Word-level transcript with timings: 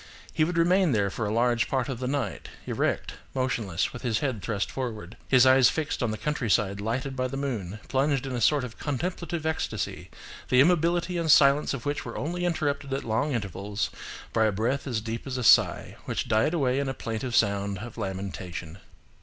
He 0.33 0.43
would 0.43 0.57
remain 0.57 0.93
there 0.93 1.11
for 1.11 1.27
a 1.27 1.31
large 1.31 1.69
part 1.69 1.87
of 1.87 1.99
the 1.99 2.07
night, 2.07 2.49
erect, 2.65 3.13
motionless, 3.35 3.93
with 3.93 4.01
his 4.01 4.17
head 4.17 4.41
thrust 4.41 4.71
forward, 4.71 5.15
his 5.27 5.45
eyes 5.45 5.69
fixed 5.69 6.01
on 6.01 6.09
the 6.09 6.17
countryside 6.17 6.81
lighted 6.81 7.15
by 7.15 7.27
the 7.27 7.37
moon, 7.37 7.79
plunged 7.87 8.25
in 8.25 8.31
a 8.33 8.41
sort 8.41 8.63
of 8.63 8.79
contemplative 8.79 9.45
ecstasy, 9.45 10.09
the 10.49 10.59
immobility 10.59 11.19
and 11.19 11.31
silence 11.31 11.71
of 11.75 11.85
which 11.85 12.03
were 12.03 12.17
only 12.17 12.45
interrupted 12.45 12.91
at 12.95 13.03
long 13.03 13.31
intervals 13.33 13.91
by 14.33 14.45
a 14.45 14.51
breath 14.51 14.87
as 14.87 15.01
deep 15.01 15.27
as 15.27 15.37
a 15.37 15.43
sigh, 15.43 15.95
which 16.05 16.27
died 16.27 16.55
away 16.55 16.79
in 16.79 16.89
a 16.89 16.95
plaintive 16.95 17.35
sound 17.35 17.77
of 17.77 17.95
lamentation." 17.95 18.79